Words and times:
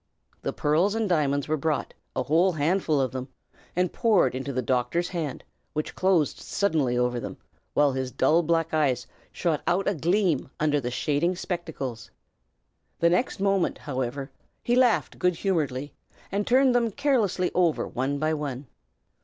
The 0.41 0.51
pearls 0.51 0.95
and 0.95 1.07
diamonds 1.07 1.47
were 1.47 1.57
brought, 1.57 1.93
a 2.15 2.23
whole 2.23 2.53
handful 2.53 2.99
of 2.99 3.11
them, 3.11 3.27
and 3.75 3.93
poured 3.93 4.33
into 4.33 4.51
the 4.51 4.63
doctor's 4.63 5.09
hand, 5.09 5.43
which 5.73 5.93
closed 5.93 6.39
suddenly 6.39 6.97
over 6.97 7.19
them, 7.19 7.37
while 7.75 7.91
his 7.91 8.09
dull 8.11 8.41
black 8.41 8.73
eyes 8.73 9.05
shot 9.31 9.61
out 9.67 9.85
a 9.87 9.91
quick 9.91 10.01
gleam 10.01 10.49
under 10.59 10.81
the 10.81 10.89
shading 10.89 11.35
spectacles. 11.35 12.09
The 12.97 13.11
next 13.11 13.39
moment, 13.39 13.77
however, 13.77 14.31
he 14.63 14.75
laughed 14.75 15.19
good 15.19 15.35
humoredly 15.35 15.93
and 16.31 16.47
turned 16.47 16.73
them 16.73 16.89
carelessly 16.89 17.51
over 17.53 17.87
one 17.87 18.17
by 18.17 18.33
one. 18.33 18.65